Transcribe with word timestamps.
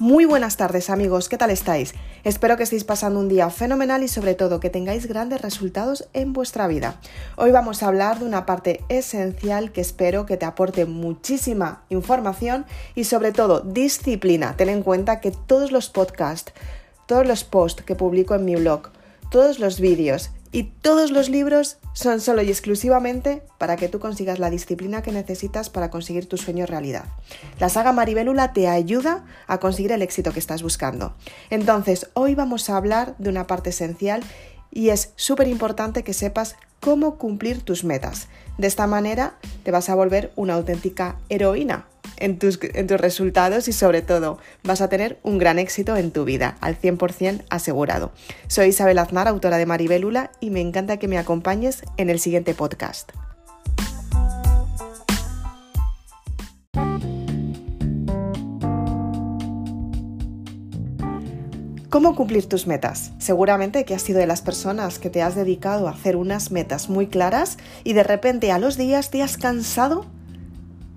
Muy 0.00 0.26
buenas 0.26 0.56
tardes 0.56 0.90
amigos, 0.90 1.28
¿qué 1.28 1.36
tal 1.38 1.50
estáis? 1.50 1.92
Espero 2.22 2.56
que 2.56 2.62
estéis 2.62 2.84
pasando 2.84 3.18
un 3.18 3.28
día 3.28 3.50
fenomenal 3.50 4.04
y 4.04 4.08
sobre 4.08 4.36
todo 4.36 4.60
que 4.60 4.70
tengáis 4.70 5.06
grandes 5.06 5.42
resultados 5.42 6.08
en 6.12 6.32
vuestra 6.32 6.68
vida. 6.68 7.00
Hoy 7.34 7.50
vamos 7.50 7.82
a 7.82 7.88
hablar 7.88 8.20
de 8.20 8.24
una 8.24 8.46
parte 8.46 8.84
esencial 8.88 9.72
que 9.72 9.80
espero 9.80 10.24
que 10.24 10.36
te 10.36 10.46
aporte 10.46 10.86
muchísima 10.86 11.82
información 11.88 12.64
y 12.94 13.04
sobre 13.04 13.32
todo 13.32 13.58
disciplina. 13.58 14.54
Ten 14.56 14.68
en 14.68 14.84
cuenta 14.84 15.20
que 15.20 15.32
todos 15.32 15.72
los 15.72 15.88
podcasts, 15.88 16.52
todos 17.06 17.26
los 17.26 17.42
posts 17.42 17.82
que 17.82 17.96
publico 17.96 18.36
en 18.36 18.44
mi 18.44 18.54
blog, 18.54 18.90
todos 19.32 19.58
los 19.58 19.80
vídeos 19.80 20.30
y 20.52 20.64
todos 20.64 21.10
los 21.10 21.28
libros 21.28 21.78
son 21.92 22.20
solo 22.20 22.42
y 22.42 22.48
exclusivamente 22.48 23.42
para 23.58 23.76
que 23.76 23.88
tú 23.88 23.98
consigas 23.98 24.38
la 24.38 24.50
disciplina 24.50 25.02
que 25.02 25.12
necesitas 25.12 25.70
para 25.70 25.90
conseguir 25.90 26.26
tu 26.26 26.36
sueño 26.36 26.66
realidad. 26.66 27.04
La 27.58 27.68
saga 27.68 27.92
Maribélula 27.92 28.52
te 28.52 28.68
ayuda 28.68 29.24
a 29.46 29.58
conseguir 29.58 29.92
el 29.92 30.02
éxito 30.02 30.32
que 30.32 30.38
estás 30.38 30.62
buscando. 30.62 31.14
Entonces, 31.50 32.08
hoy 32.14 32.34
vamos 32.34 32.70
a 32.70 32.76
hablar 32.76 33.14
de 33.18 33.30
una 33.30 33.46
parte 33.46 33.70
esencial 33.70 34.22
y 34.70 34.90
es 34.90 35.12
súper 35.16 35.48
importante 35.48 36.02
que 36.02 36.14
sepas 36.14 36.56
cómo 36.80 37.18
cumplir 37.18 37.62
tus 37.62 37.84
metas. 37.84 38.28
De 38.58 38.66
esta 38.66 38.86
manera 38.86 39.34
te 39.64 39.70
vas 39.70 39.88
a 39.88 39.94
volver 39.94 40.32
una 40.36 40.54
auténtica 40.54 41.16
heroína 41.28 41.86
en 42.20 42.38
tus, 42.38 42.58
resultados 43.00 43.68
y 43.68 43.72
sobre 43.72 44.02
todo 44.02 44.38
vas 44.62 44.80
a 44.80 44.88
tener 44.88 45.18
un 45.22 45.38
gran 45.38 45.58
éxito 45.58 45.96
en 45.96 46.10
tu 46.10 46.24
vida, 46.24 46.56
al 46.60 46.78
100% 46.78 47.44
asegurado. 47.50 48.12
Soy 48.46 48.68
Isabel 48.68 48.98
Aznar, 48.98 49.28
autora 49.28 49.58
de 49.58 49.66
Maribélula, 49.66 50.30
y 50.40 50.50
me 50.50 50.60
encanta 50.60 50.98
que 50.98 51.08
me 51.08 51.18
acompañes 51.18 51.82
en 51.96 52.10
el 52.10 52.20
siguiente 52.20 52.54
podcast. 52.54 53.12
¿Cómo 61.90 62.14
cumplir 62.14 62.46
tus 62.46 62.66
metas? 62.66 63.12
Seguramente 63.18 63.86
que 63.86 63.94
has 63.94 64.02
sido 64.02 64.18
de 64.18 64.26
las 64.26 64.42
personas 64.42 64.98
que 64.98 65.08
te 65.08 65.22
has 65.22 65.34
dedicado 65.34 65.88
a 65.88 65.92
hacer 65.92 66.16
unas 66.16 66.50
metas 66.50 66.90
muy 66.90 67.06
claras 67.06 67.56
y 67.82 67.94
de 67.94 68.02
repente 68.02 68.52
a 68.52 68.58
los 68.58 68.76
días 68.76 69.10
te 69.10 69.22
has 69.22 69.38
cansado 69.38 70.04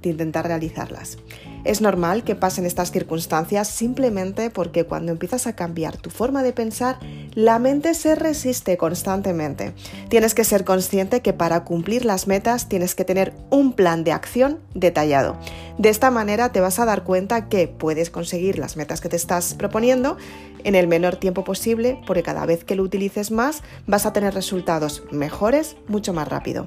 de 0.01 0.09
intentar 0.09 0.47
realizarlas. 0.47 1.17
Es 1.63 1.79
normal 1.79 2.23
que 2.23 2.35
pasen 2.35 2.65
estas 2.65 2.91
circunstancias 2.91 3.67
simplemente 3.67 4.49
porque 4.49 4.85
cuando 4.85 5.11
empiezas 5.11 5.45
a 5.45 5.55
cambiar 5.55 5.97
tu 5.97 6.09
forma 6.09 6.41
de 6.41 6.53
pensar, 6.53 6.97
la 7.35 7.59
mente 7.59 7.93
se 7.93 8.15
resiste 8.15 8.77
constantemente. 8.77 9.73
Tienes 10.09 10.33
que 10.33 10.43
ser 10.43 10.65
consciente 10.65 11.21
que 11.21 11.33
para 11.33 11.63
cumplir 11.63 12.03
las 12.03 12.25
metas 12.27 12.67
tienes 12.67 12.95
que 12.95 13.05
tener 13.05 13.33
un 13.51 13.73
plan 13.73 14.03
de 14.03 14.11
acción 14.11 14.59
detallado. 14.73 15.37
De 15.77 15.89
esta 15.89 16.09
manera 16.09 16.51
te 16.51 16.61
vas 16.61 16.79
a 16.79 16.85
dar 16.85 17.03
cuenta 17.03 17.47
que 17.47 17.67
puedes 17.67 18.09
conseguir 18.09 18.57
las 18.57 18.75
metas 18.75 18.99
que 18.99 19.09
te 19.09 19.15
estás 19.15 19.53
proponiendo 19.53 20.17
en 20.63 20.75
el 20.75 20.87
menor 20.87 21.15
tiempo 21.15 21.43
posible 21.43 21.99
porque 22.07 22.23
cada 22.23 22.45
vez 22.45 22.63
que 22.63 22.75
lo 22.75 22.83
utilices 22.83 23.31
más 23.31 23.61
vas 23.85 24.05
a 24.05 24.13
tener 24.13 24.33
resultados 24.33 25.03
mejores 25.11 25.75
mucho 25.87 26.13
más 26.13 26.27
rápido. 26.27 26.65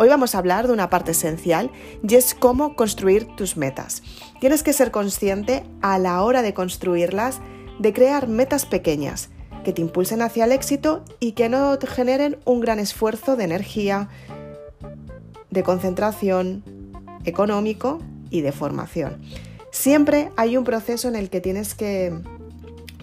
Hoy 0.00 0.08
vamos 0.08 0.36
a 0.36 0.38
hablar 0.38 0.68
de 0.68 0.72
una 0.72 0.90
parte 0.90 1.10
esencial 1.10 1.72
y 2.08 2.14
es 2.14 2.32
cómo 2.32 2.76
construir 2.76 3.26
tus 3.34 3.56
metas. 3.56 4.04
Tienes 4.38 4.62
que 4.62 4.72
ser 4.72 4.92
consciente 4.92 5.64
a 5.82 5.98
la 5.98 6.22
hora 6.22 6.42
de 6.42 6.54
construirlas 6.54 7.40
de 7.80 7.92
crear 7.92 8.28
metas 8.28 8.64
pequeñas 8.64 9.30
que 9.64 9.72
te 9.72 9.82
impulsen 9.82 10.22
hacia 10.22 10.44
el 10.44 10.52
éxito 10.52 11.02
y 11.18 11.32
que 11.32 11.48
no 11.48 11.76
te 11.80 11.88
generen 11.88 12.38
un 12.44 12.60
gran 12.60 12.78
esfuerzo 12.78 13.34
de 13.34 13.42
energía, 13.42 14.08
de 15.50 15.64
concentración, 15.64 16.62
económico 17.24 17.98
y 18.30 18.42
de 18.42 18.52
formación. 18.52 19.20
Siempre 19.72 20.30
hay 20.36 20.56
un 20.56 20.62
proceso 20.62 21.08
en 21.08 21.16
el 21.16 21.28
que 21.28 21.40
tienes 21.40 21.74
que 21.74 22.16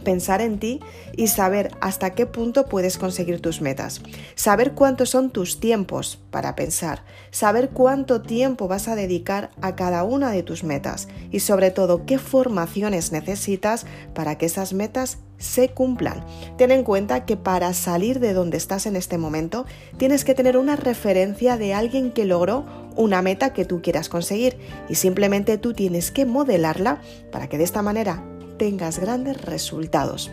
pensar 0.06 0.40
en 0.40 0.58
ti 0.58 0.80
y 1.18 1.28
saber 1.28 1.72
hasta 1.82 2.12
qué 2.12 2.26
punto 2.26 2.68
puedes 2.68 2.98
conseguir 2.98 3.42
tus 3.42 3.60
metas. 3.60 4.02
Saber 4.36 4.72
cuántos 4.72 5.10
son 5.10 5.32
tus 5.32 5.60
tiempos 5.60 6.22
para 6.32 6.56
pensar. 6.56 7.04
Saber 7.32 7.72
cuánto 7.72 8.22
tiempo 8.22 8.70
vas 8.70 8.88
a 8.88 8.96
dedicar 8.96 9.52
a 9.62 9.76
cada 9.76 10.06
una 10.06 10.32
de 10.32 10.44
tus 10.44 10.64
metas. 10.64 11.10
Y 11.30 11.42
sobre 11.42 11.72
todo, 11.72 12.06
qué 12.06 12.18
formaciones 12.18 13.12
necesitas 13.12 13.86
para 14.14 14.38
que 14.38 14.46
esas 14.46 14.72
metas 14.72 15.18
se 15.38 15.70
cumplan. 15.70 16.24
Ten 16.58 16.72
en 16.72 16.84
cuenta 16.84 17.26
que 17.26 17.38
para 17.38 17.74
salir 17.74 18.20
de 18.20 18.34
donde 18.34 18.58
estás 18.58 18.86
en 18.86 18.96
este 18.96 19.18
momento, 19.18 19.66
tienes 19.98 20.24
que 20.24 20.36
tener 20.36 20.58
una 20.58 20.76
referencia 20.76 21.58
de 21.58 21.74
alguien 21.74 22.12
que 22.12 22.26
logró 22.26 22.66
una 22.96 23.22
meta 23.22 23.54
que 23.54 23.66
tú 23.66 23.82
quieras 23.82 24.10
conseguir 24.10 24.58
y 24.88 24.96
simplemente 24.96 25.58
tú 25.58 25.74
tienes 25.74 26.12
que 26.12 26.26
modelarla 26.26 27.02
para 27.32 27.50
que 27.50 27.58
de 27.58 27.66
esta 27.66 27.82
manera 27.82 28.24
tengas 28.58 29.00
grandes 29.00 29.42
resultados. 29.42 30.32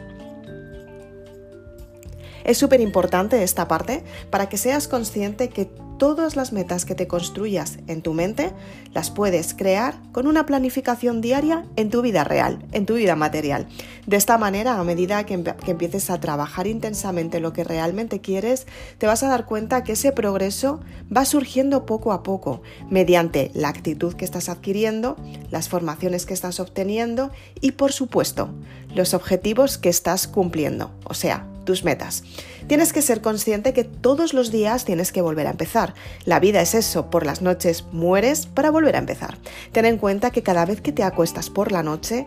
Es 2.44 2.58
súper 2.58 2.80
importante 2.80 3.42
esta 3.42 3.68
parte 3.68 4.02
para 4.30 4.48
que 4.48 4.56
seas 4.56 4.88
consciente 4.88 5.48
que 5.48 5.70
todas 5.98 6.36
las 6.36 6.52
metas 6.52 6.84
que 6.84 6.94
te 6.94 7.06
construyas 7.06 7.78
en 7.86 8.02
tu 8.02 8.14
mente 8.14 8.52
las 8.92 9.10
puedes 9.10 9.54
crear 9.54 9.94
con 10.12 10.26
una 10.26 10.46
planificación 10.46 11.20
diaria 11.20 11.64
en 11.76 11.90
tu 11.90 12.02
vida 12.02 12.24
real, 12.24 12.64
en 12.72 12.86
tu 12.86 12.94
vida 12.94 13.16
material. 13.16 13.66
De 14.06 14.16
esta 14.16 14.36
manera, 14.38 14.78
a 14.78 14.84
medida 14.84 15.24
que, 15.24 15.34
empieces 15.34 16.10
a 16.10 16.20
trabajar 16.20 16.66
intensamente 16.66 17.40
lo 17.40 17.52
que 17.52 17.64
realmente 17.64 18.20
quieres, 18.20 18.66
te 18.98 19.06
vas 19.06 19.22
a 19.22 19.28
dar 19.28 19.46
cuenta 19.46 19.84
que 19.84 19.92
ese 19.92 20.12
progreso 20.12 20.80
va 21.14 21.24
surgiendo 21.24 21.86
poco 21.86 22.12
a 22.12 22.22
poco, 22.22 22.62
mediante 22.90 23.50
la 23.54 23.68
actitud 23.68 24.14
que 24.14 24.24
estás 24.24 24.48
adquiriendo, 24.48 25.16
las 25.50 25.68
formaciones 25.68 26.26
que 26.26 26.34
estás 26.34 26.60
obteniendo 26.60 27.30
y, 27.60 27.72
por 27.72 27.92
supuesto, 27.92 28.50
los 28.94 29.14
objetivos 29.14 29.78
que 29.78 29.88
estás 29.88 30.26
cumpliendo, 30.26 30.90
o 31.04 31.14
sea, 31.14 31.46
tus 31.64 31.84
metas. 31.84 32.24
Tienes 32.66 32.92
que 32.92 33.02
ser 33.02 33.20
consciente 33.20 33.72
que 33.72 33.84
todos 33.84 34.34
los 34.34 34.50
días 34.50 34.84
tienes 34.84 35.12
que 35.12 35.22
volver 35.22 35.46
a 35.46 35.50
empezar. 35.50 35.94
La 36.24 36.40
vida 36.40 36.60
es 36.60 36.74
eso, 36.74 37.10
por 37.10 37.26
las 37.26 37.42
noches 37.42 37.84
mueres 37.92 38.46
para 38.46 38.70
volver 38.70 38.96
a 38.96 39.00
empezar. 39.00 39.38
Ten 39.72 39.84
en 39.84 39.98
cuenta 39.98 40.30
que 40.30 40.42
cada 40.42 40.64
vez 40.64 40.80
que 40.80 40.92
te 40.92 41.02
acuestas 41.02 41.50
por 41.50 41.72
la 41.72 41.82
noche, 41.82 42.26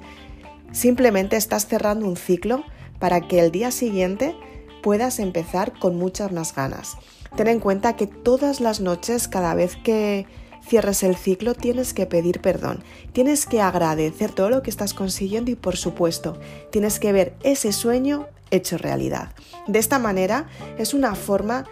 simplemente 0.72 1.38
estás 1.38 1.68
cerrando 1.68 2.08
un 2.08 2.18
ciclo 2.18 2.64
para 3.00 3.22
que 3.22 3.40
el 3.40 3.52
día 3.52 3.72
siguiente 3.72 4.36
puedas 4.82 5.20
empezar 5.20 5.74
con 5.80 5.96
muchas 5.96 6.32
más 6.32 6.54
ganas. 6.54 6.98
Ten 7.36 7.48
en 7.48 7.60
cuenta 7.60 7.96
que 7.96 8.08
todas 8.08 8.62
las 8.62 8.80
noches, 8.80 9.28
cada 9.28 9.56
vez 9.56 9.76
que 9.76 10.26
cierres 10.66 11.04
el 11.04 11.16
ciclo, 11.16 11.54
tienes 11.54 11.94
que 11.94 12.06
pedir 12.06 12.42
perdón, 12.42 12.84
tienes 13.14 13.46
que 13.46 13.62
agradecer 13.62 14.32
todo 14.32 14.50
lo 14.50 14.64
que 14.64 14.70
estás 14.70 14.94
consiguiendo 14.94 15.52
y 15.52 15.56
por 15.56 15.78
supuesto, 15.78 16.40
tienes 16.72 17.00
que 17.00 17.12
ver 17.12 17.36
ese 17.44 17.72
sueño 17.72 18.28
hecho 18.52 18.78
realidad. 18.78 19.34
De 19.68 19.80
esta 19.80 20.00
manera 20.00 20.48
es 20.78 20.94
una 20.94 21.16
forma 21.16 21.66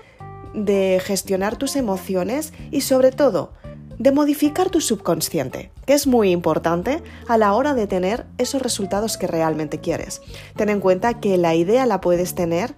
de 0.53 1.01
gestionar 1.03 1.57
tus 1.57 1.75
emociones 1.75 2.53
y 2.71 2.81
sobre 2.81 3.11
todo 3.11 3.53
de 3.99 4.11
modificar 4.11 4.69
tu 4.69 4.81
subconsciente, 4.81 5.71
que 5.85 5.93
es 5.93 6.07
muy 6.07 6.31
importante 6.31 7.03
a 7.27 7.37
la 7.37 7.53
hora 7.53 7.73
de 7.73 7.87
tener 7.87 8.25
esos 8.37 8.61
resultados 8.61 9.17
que 9.17 9.27
realmente 9.27 9.79
quieres. 9.79 10.21
Ten 10.55 10.69
en 10.69 10.79
cuenta 10.79 11.19
que 11.19 11.37
la 11.37 11.55
idea 11.55 11.85
la 11.85 12.01
puedes 12.01 12.35
tener 12.35 12.75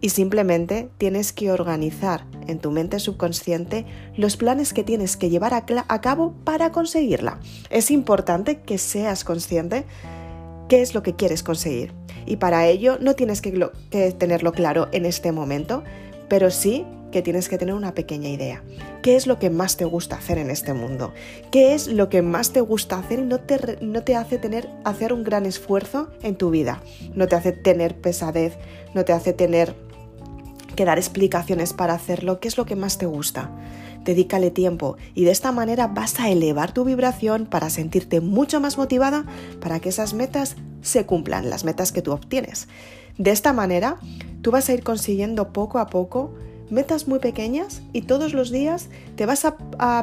y 0.00 0.10
simplemente 0.10 0.88
tienes 0.98 1.32
que 1.32 1.52
organizar 1.52 2.24
en 2.46 2.58
tu 2.58 2.70
mente 2.70 2.98
subconsciente 2.98 3.84
los 4.16 4.36
planes 4.36 4.72
que 4.72 4.84
tienes 4.84 5.16
que 5.16 5.30
llevar 5.30 5.54
a, 5.54 6.00
cabo 6.00 6.34
para 6.44 6.72
conseguirla. 6.72 7.38
Es 7.68 7.90
importante 7.90 8.60
que 8.60 8.78
seas 8.78 9.24
consciente 9.24 9.84
qué 10.68 10.80
es 10.80 10.94
lo 10.94 11.02
que 11.02 11.16
quieres 11.16 11.42
conseguir. 11.42 11.92
Y 12.26 12.36
para 12.36 12.66
ello 12.66 12.98
no 13.00 13.14
tienes 13.14 13.40
que, 13.40 13.52
tenerlo 14.18 14.52
claro 14.52 14.88
en 14.92 15.04
este 15.04 15.32
momento, 15.32 15.82
pero 16.28 16.50
sí 16.50 16.86
que 17.12 17.22
tienes 17.22 17.48
que 17.48 17.58
tener 17.58 17.74
una 17.74 17.92
pequeña 17.92 18.28
idea. 18.28 18.62
¿Qué 19.02 19.16
es 19.16 19.26
lo 19.26 19.40
que 19.40 19.50
más 19.50 19.76
te 19.76 19.84
gusta 19.84 20.16
hacer 20.16 20.38
en 20.38 20.48
este 20.48 20.72
mundo? 20.74 21.12
¿Qué 21.50 21.74
es 21.74 21.88
lo 21.88 22.08
que 22.08 22.22
más 22.22 22.52
te 22.52 22.60
gusta 22.60 22.98
hacer 22.98 23.18
y 23.18 23.22
no 23.22 23.40
te, 23.40 23.78
no 23.80 24.04
te 24.04 24.14
hace 24.14 24.38
tener, 24.38 24.68
hacer 24.84 25.12
un 25.12 25.24
gran 25.24 25.44
esfuerzo 25.44 26.08
en 26.22 26.36
tu 26.36 26.50
vida? 26.50 26.80
No 27.14 27.26
te 27.26 27.34
hace 27.34 27.50
tener 27.50 27.96
pesadez, 27.96 28.56
no 28.94 29.04
te 29.04 29.12
hace 29.12 29.32
tener 29.32 29.74
que 30.80 30.86
dar 30.86 30.96
explicaciones 30.96 31.74
para 31.74 31.92
hacerlo. 31.92 32.40
¿Qué 32.40 32.48
es 32.48 32.56
lo 32.56 32.64
que 32.64 32.74
más 32.74 32.96
te 32.96 33.04
gusta? 33.04 33.50
dedícale 34.02 34.50
tiempo 34.50 34.96
y 35.14 35.24
de 35.24 35.30
esta 35.30 35.52
manera 35.52 35.86
vas 35.86 36.18
a 36.20 36.30
elevar 36.30 36.72
tu 36.72 36.84
vibración 36.84 37.44
para 37.44 37.68
sentirte 37.68 38.22
mucho 38.22 38.58
más 38.58 38.78
motivada 38.78 39.26
para 39.60 39.78
que 39.78 39.90
esas 39.90 40.14
metas 40.14 40.56
se 40.80 41.04
cumplan, 41.04 41.50
las 41.50 41.64
metas 41.64 41.92
que 41.92 42.00
tú 42.00 42.12
obtienes. 42.12 42.66
De 43.18 43.30
esta 43.30 43.52
manera, 43.52 43.98
tú 44.40 44.52
vas 44.52 44.70
a 44.70 44.72
ir 44.72 44.82
consiguiendo 44.82 45.52
poco 45.52 45.78
a 45.78 45.88
poco 45.88 46.32
metas 46.70 47.08
muy 47.08 47.18
pequeñas 47.18 47.82
y 47.92 48.02
todos 48.02 48.32
los 48.32 48.50
días 48.50 48.88
te 49.16 49.26
vas 49.26 49.44
a, 49.44 49.56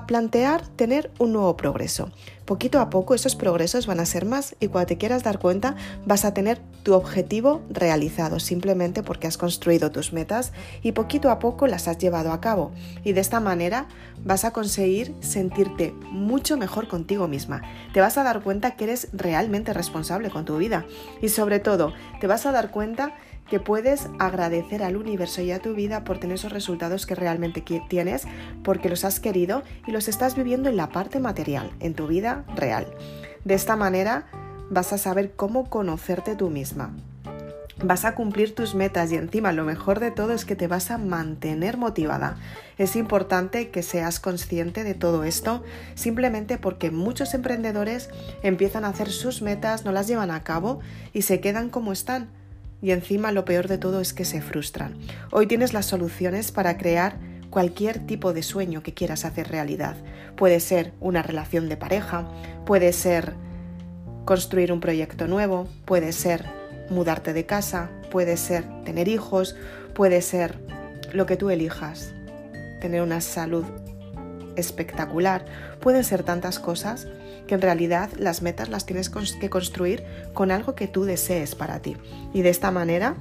plantear 0.07 0.67
tener 0.67 1.11
un 1.19 1.33
nuevo 1.33 1.55
progreso. 1.55 2.09
Poquito 2.45 2.79
a 2.79 2.89
poco 2.89 3.13
esos 3.13 3.35
progresos 3.35 3.87
van 3.87 3.99
a 3.99 4.05
ser 4.05 4.25
más 4.25 4.55
y 4.59 4.67
cuando 4.67 4.87
te 4.87 4.97
quieras 4.97 5.23
dar 5.23 5.37
cuenta 5.37 5.75
vas 6.05 6.23
a 6.23 6.33
tener 6.33 6.59
tu 6.83 6.93
objetivo 6.93 7.61
realizado 7.69 8.39
simplemente 8.39 9.03
porque 9.03 9.27
has 9.27 9.37
construido 9.37 9.91
tus 9.91 10.13
metas 10.13 10.53
y 10.81 10.93
poquito 10.93 11.29
a 11.29 11.39
poco 11.39 11.67
las 11.67 11.87
has 11.87 11.97
llevado 11.97 12.31
a 12.31 12.39
cabo. 12.39 12.71
Y 13.03 13.13
de 13.13 13.21
esta 13.21 13.39
manera 13.39 13.87
vas 14.23 14.45
a 14.45 14.51
conseguir 14.51 15.13
sentirte 15.19 15.93
mucho 16.09 16.57
mejor 16.57 16.87
contigo 16.87 17.27
misma. 17.27 17.61
Te 17.93 17.99
vas 17.99 18.17
a 18.17 18.23
dar 18.23 18.41
cuenta 18.41 18.75
que 18.75 18.85
eres 18.85 19.09
realmente 19.13 19.73
responsable 19.73 20.29
con 20.29 20.45
tu 20.45 20.57
vida 20.57 20.85
y 21.21 21.29
sobre 21.29 21.59
todo 21.59 21.93
te 22.21 22.27
vas 22.27 22.45
a 22.45 22.51
dar 22.51 22.71
cuenta 22.71 23.13
que 23.49 23.59
puedes 23.59 24.09
agradecer 24.19 24.83
al 24.83 24.97
universo 24.97 25.41
y 25.41 25.51
a 25.51 25.59
tu 25.59 25.73
vida 25.73 26.03
por 26.03 26.19
tener 26.19 26.35
esos 26.35 26.51
resultados 26.51 27.05
que 27.05 27.15
realmente 27.15 27.63
tienes, 27.87 28.27
porque 28.63 28.89
los 28.89 29.05
has 29.05 29.19
querido 29.19 29.63
y 29.87 29.91
los 29.91 30.07
estás 30.07 30.35
viviendo 30.35 30.69
en 30.69 30.77
la 30.77 30.89
parte 30.89 31.19
material, 31.19 31.71
en 31.79 31.93
tu 31.93 32.07
vida 32.07 32.45
real. 32.55 32.87
De 33.45 33.53
esta 33.53 33.75
manera 33.75 34.27
vas 34.69 34.93
a 34.93 34.97
saber 34.97 35.33
cómo 35.35 35.69
conocerte 35.69 36.35
tú 36.35 36.49
misma. 36.49 36.93
Vas 37.83 38.05
a 38.05 38.15
cumplir 38.15 38.55
tus 38.55 38.73
metas 38.73 39.11
y 39.11 39.17
encima 39.17 39.51
lo 39.51 39.63
mejor 39.63 39.99
de 39.99 40.09
todo 40.09 40.33
es 40.33 40.45
que 40.45 40.55
te 40.55 40.67
vas 40.67 40.89
a 40.89 40.97
mantener 40.97 41.77
motivada. 41.77 42.37
Es 42.79 42.95
importante 42.95 43.69
que 43.69 43.83
seas 43.83 44.19
consciente 44.19 44.83
de 44.83 44.95
todo 44.95 45.23
esto 45.23 45.63
simplemente 45.93 46.57
porque 46.57 46.89
muchos 46.89 47.35
emprendedores 47.35 48.09
empiezan 48.41 48.83
a 48.83 48.89
hacer 48.89 49.11
sus 49.11 49.43
metas, 49.43 49.85
no 49.85 49.91
las 49.91 50.07
llevan 50.07 50.31
a 50.31 50.43
cabo 50.43 50.79
y 51.13 51.21
se 51.21 51.39
quedan 51.39 51.69
como 51.69 51.91
están 51.91 52.29
y 52.81 52.91
encima 52.91 53.31
lo 53.31 53.45
peor 53.45 53.67
de 53.67 53.77
todo 53.77 54.01
es 54.01 54.13
que 54.13 54.25
se 54.25 54.41
frustran. 54.41 54.97
Hoy 55.31 55.47
tienes 55.47 55.73
las 55.73 55.85
soluciones 55.85 56.51
para 56.51 56.77
crear 56.77 57.17
cualquier 57.49 58.05
tipo 58.05 58.33
de 58.33 58.43
sueño 58.43 58.83
que 58.83 58.93
quieras 58.93 59.25
hacer 59.25 59.49
realidad. 59.49 59.95
Puede 60.35 60.59
ser 60.59 60.93
una 60.99 61.23
relación 61.23 61.69
de 61.69 61.77
pareja, 61.77 62.27
puede 62.65 62.93
ser 62.93 63.33
construir 64.25 64.71
un 64.71 64.79
proyecto 64.79 65.27
nuevo, 65.27 65.67
puede 65.85 66.11
ser 66.11 66.45
mudarte 66.89 67.33
de 67.33 67.45
casa, 67.45 67.89
puede 68.11 68.37
ser 68.37 68.63
tener 68.83 69.07
hijos, 69.07 69.55
puede 69.93 70.21
ser 70.21 70.59
lo 71.13 71.25
que 71.25 71.37
tú 71.37 71.49
elijas, 71.49 72.13
tener 72.81 73.01
una 73.01 73.21
salud 73.21 73.65
espectacular, 74.57 75.45
pueden 75.79 76.03
ser 76.03 76.23
tantas 76.23 76.59
cosas 76.59 77.07
que 77.47 77.55
en 77.55 77.61
realidad 77.61 78.09
las 78.17 78.41
metas 78.41 78.69
las 78.69 78.85
tienes 78.85 79.09
que 79.09 79.49
construir 79.49 80.03
con 80.33 80.51
algo 80.51 80.75
que 80.75 80.87
tú 80.87 81.05
desees 81.05 81.55
para 81.55 81.79
ti. 81.79 81.95
Y 82.33 82.41
de 82.41 82.49
esta 82.49 82.71
manera 82.71 83.15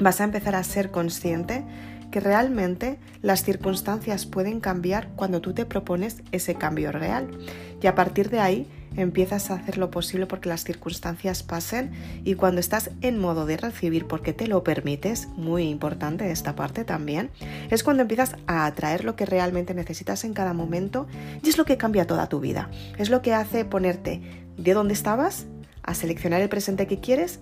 vas 0.00 0.20
a 0.20 0.24
empezar 0.24 0.54
a 0.54 0.64
ser 0.64 0.90
consciente 0.90 1.64
que 2.10 2.20
realmente 2.20 2.98
las 3.22 3.44
circunstancias 3.44 4.26
pueden 4.26 4.60
cambiar 4.60 5.08
cuando 5.14 5.40
tú 5.40 5.52
te 5.52 5.66
propones 5.66 6.22
ese 6.32 6.54
cambio 6.54 6.90
real. 6.90 7.28
Y 7.82 7.86
a 7.86 7.94
partir 7.94 8.30
de 8.30 8.40
ahí 8.40 8.66
empiezas 8.96 9.50
a 9.50 9.54
hacer 9.54 9.78
lo 9.78 9.90
posible 9.90 10.26
porque 10.26 10.48
las 10.48 10.64
circunstancias 10.64 11.42
pasen 11.42 11.92
y 12.24 12.34
cuando 12.34 12.60
estás 12.60 12.90
en 13.00 13.18
modo 13.18 13.46
de 13.46 13.56
recibir 13.56 14.06
porque 14.06 14.32
te 14.32 14.46
lo 14.46 14.64
permites, 14.64 15.28
muy 15.36 15.64
importante 15.64 16.30
esta 16.30 16.54
parte 16.54 16.84
también, 16.84 17.30
es 17.70 17.82
cuando 17.82 18.02
empiezas 18.02 18.36
a 18.46 18.66
atraer 18.66 19.04
lo 19.04 19.16
que 19.16 19.26
realmente 19.26 19.74
necesitas 19.74 20.24
en 20.24 20.34
cada 20.34 20.52
momento 20.52 21.06
y 21.42 21.48
es 21.48 21.58
lo 21.58 21.64
que 21.64 21.76
cambia 21.76 22.06
toda 22.06 22.28
tu 22.28 22.40
vida. 22.40 22.70
Es 22.98 23.10
lo 23.10 23.22
que 23.22 23.34
hace 23.34 23.64
ponerte 23.64 24.20
de 24.56 24.74
donde 24.74 24.94
estabas 24.94 25.46
a 25.82 25.94
seleccionar 25.94 26.40
el 26.42 26.48
presente 26.48 26.86
que 26.86 27.00
quieres 27.00 27.40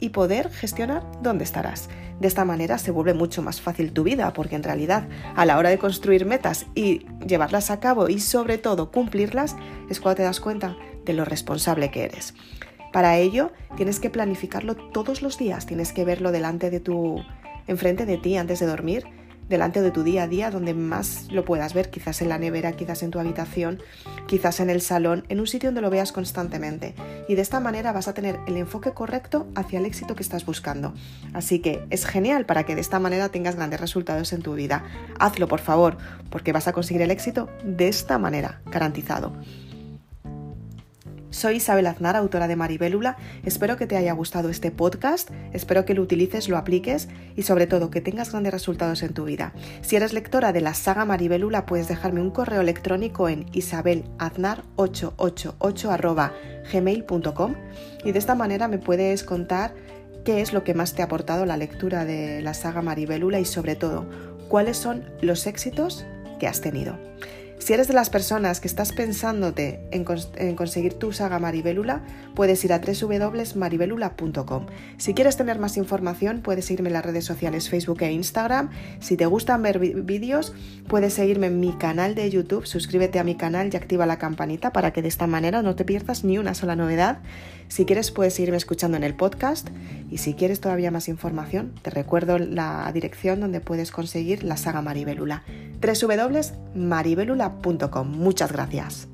y 0.00 0.10
poder 0.10 0.50
gestionar 0.50 1.02
dónde 1.22 1.44
estarás. 1.44 1.88
De 2.20 2.28
esta 2.28 2.44
manera 2.44 2.78
se 2.78 2.90
vuelve 2.90 3.14
mucho 3.14 3.42
más 3.42 3.60
fácil 3.60 3.92
tu 3.92 4.02
vida, 4.02 4.32
porque 4.32 4.56
en 4.56 4.62
realidad 4.62 5.08
a 5.34 5.44
la 5.44 5.58
hora 5.58 5.70
de 5.70 5.78
construir 5.78 6.24
metas 6.24 6.66
y 6.74 7.06
llevarlas 7.26 7.70
a 7.70 7.80
cabo 7.80 8.08
y 8.08 8.20
sobre 8.20 8.58
todo 8.58 8.90
cumplirlas, 8.90 9.56
es 9.90 10.00
cuando 10.00 10.16
te 10.16 10.22
das 10.22 10.40
cuenta 10.40 10.76
de 11.04 11.12
lo 11.12 11.24
responsable 11.24 11.90
que 11.90 12.04
eres. 12.04 12.34
Para 12.92 13.18
ello 13.18 13.52
tienes 13.76 14.00
que 14.00 14.10
planificarlo 14.10 14.74
todos 14.76 15.20
los 15.20 15.36
días, 15.36 15.66
tienes 15.66 15.92
que 15.92 16.04
verlo 16.04 16.32
delante 16.32 16.70
de 16.70 16.80
tu 16.80 17.22
enfrente 17.66 18.06
de 18.06 18.16
ti 18.16 18.36
antes 18.36 18.60
de 18.60 18.66
dormir 18.66 19.04
delante 19.48 19.82
de 19.82 19.90
tu 19.90 20.02
día 20.02 20.24
a 20.24 20.28
día 20.28 20.50
donde 20.50 20.74
más 20.74 21.30
lo 21.30 21.44
puedas 21.44 21.74
ver, 21.74 21.90
quizás 21.90 22.22
en 22.22 22.28
la 22.28 22.38
nevera, 22.38 22.72
quizás 22.72 23.02
en 23.02 23.10
tu 23.10 23.18
habitación, 23.18 23.82
quizás 24.26 24.60
en 24.60 24.70
el 24.70 24.80
salón, 24.80 25.24
en 25.28 25.40
un 25.40 25.46
sitio 25.46 25.68
donde 25.68 25.80
lo 25.80 25.90
veas 25.90 26.12
constantemente. 26.12 26.94
Y 27.28 27.34
de 27.34 27.42
esta 27.42 27.60
manera 27.60 27.92
vas 27.92 28.08
a 28.08 28.14
tener 28.14 28.38
el 28.46 28.56
enfoque 28.56 28.92
correcto 28.92 29.46
hacia 29.54 29.78
el 29.78 29.86
éxito 29.86 30.14
que 30.16 30.22
estás 30.22 30.44
buscando. 30.44 30.94
Así 31.32 31.60
que 31.60 31.84
es 31.90 32.06
genial 32.06 32.46
para 32.46 32.64
que 32.64 32.74
de 32.74 32.80
esta 32.80 32.98
manera 32.98 33.28
tengas 33.28 33.56
grandes 33.56 33.80
resultados 33.80 34.32
en 34.32 34.42
tu 34.42 34.54
vida. 34.54 34.84
Hazlo, 35.18 35.48
por 35.48 35.60
favor, 35.60 35.96
porque 36.30 36.52
vas 36.52 36.68
a 36.68 36.72
conseguir 36.72 37.02
el 37.02 37.10
éxito 37.10 37.48
de 37.64 37.88
esta 37.88 38.18
manera, 38.18 38.60
garantizado. 38.66 39.32
Soy 41.36 41.56
Isabel 41.56 41.86
Aznar, 41.86 42.16
autora 42.16 42.48
de 42.48 42.56
Maribélula. 42.56 43.18
Espero 43.44 43.76
que 43.76 43.86
te 43.86 43.98
haya 43.98 44.14
gustado 44.14 44.48
este 44.48 44.70
podcast, 44.70 45.28
espero 45.52 45.84
que 45.84 45.92
lo 45.92 46.00
utilices, 46.00 46.48
lo 46.48 46.56
apliques 46.56 47.08
y 47.36 47.42
sobre 47.42 47.66
todo 47.66 47.90
que 47.90 48.00
tengas 48.00 48.30
grandes 48.30 48.54
resultados 48.54 49.02
en 49.02 49.12
tu 49.12 49.26
vida. 49.26 49.52
Si 49.82 49.96
eres 49.96 50.14
lectora 50.14 50.54
de 50.54 50.62
la 50.62 50.72
saga 50.72 51.04
Maribélula, 51.04 51.66
puedes 51.66 51.88
dejarme 51.88 52.22
un 52.22 52.30
correo 52.30 52.62
electrónico 52.62 53.28
en 53.28 53.44
isabelaznar888 53.52 56.32
gmail.com 56.72 57.54
y 58.02 58.12
de 58.12 58.18
esta 58.18 58.34
manera 58.34 58.66
me 58.66 58.78
puedes 58.78 59.22
contar 59.22 59.74
qué 60.24 60.40
es 60.40 60.54
lo 60.54 60.64
que 60.64 60.72
más 60.72 60.94
te 60.94 61.02
ha 61.02 61.04
aportado 61.04 61.44
la 61.44 61.58
lectura 61.58 62.06
de 62.06 62.40
la 62.40 62.54
saga 62.54 62.80
Maribélula 62.80 63.40
y 63.40 63.44
sobre 63.44 63.76
todo 63.76 64.06
cuáles 64.48 64.78
son 64.78 65.04
los 65.20 65.46
éxitos 65.46 66.06
que 66.40 66.46
has 66.46 66.62
tenido. 66.62 66.96
Si 67.58 67.72
eres 67.72 67.88
de 67.88 67.94
las 67.94 68.10
personas 68.10 68.60
que 68.60 68.68
estás 68.68 68.92
pensándote 68.92 69.80
en, 69.90 70.04
conseguir 70.54 70.94
tu 70.94 71.12
saga 71.12 71.38
Maribélula, 71.38 72.04
puedes 72.34 72.64
ir 72.64 72.72
a 72.72 72.80
www.maribelula.com. 72.80 74.66
Si 74.98 75.14
quieres 75.14 75.36
tener 75.36 75.58
más 75.58 75.76
información, 75.76 76.42
puedes 76.42 76.66
seguirme 76.66 76.90
en 76.90 76.92
las 76.92 77.04
redes 77.04 77.24
sociales 77.24 77.68
Facebook 77.68 78.02
e 78.02 78.12
Instagram. 78.12 78.70
Si 79.00 79.16
te 79.16 79.26
gustan 79.26 79.62
ver 79.62 79.78
vídeos, 79.78 80.54
puedes 80.86 81.14
seguirme 81.14 81.48
en 81.48 81.58
mi 81.58 81.72
canal 81.72 82.14
de 82.14 82.30
YouTube, 82.30 82.66
suscríbete 82.66 83.18
a 83.18 83.24
mi 83.24 83.34
canal 83.34 83.70
y 83.72 83.76
activa 83.76 84.06
la 84.06 84.18
campanita 84.18 84.72
para 84.72 84.92
que 84.92 85.02
de 85.02 85.08
esta 85.08 85.26
manera 85.26 85.62
no 85.62 85.74
te 85.74 85.84
pierdas 85.84 86.24
ni 86.24 86.38
una 86.38 86.54
sola 86.54 86.76
novedad. 86.76 87.18
Si 87.68 87.84
quieres, 87.84 88.10
puedes 88.10 88.34
seguirme 88.34 88.58
escuchando 88.58 88.96
en 88.96 89.02
el 89.02 89.16
podcast 89.16 89.70
y 90.10 90.18
si 90.18 90.34
quieres 90.34 90.60
todavía 90.60 90.90
más 90.90 91.08
información, 91.08 91.72
te 91.82 91.90
recuerdo 91.90 92.38
la 92.38 92.90
dirección 92.92 93.40
donde 93.40 93.60
puedes 93.60 93.90
conseguir 93.90 94.44
la 94.44 94.56
saga 94.56 94.80
Maribelula. 94.82 95.42
www.maribelula.com. 95.80 98.08
Muchas 98.08 98.52
gracias. 98.52 99.08